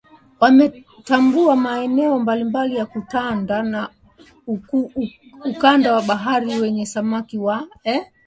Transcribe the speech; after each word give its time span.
Wametambua 0.39 1.55
maeneo 1.55 2.19
mbalimbali 2.19 2.75
ya 2.75 2.87
ukanda 5.45 5.93
wa 5.93 6.01
bahari 6.01 6.51
yenye 6.51 6.85
samaki 6.85 7.37
wa 7.37 7.59
kutosha 7.67 8.05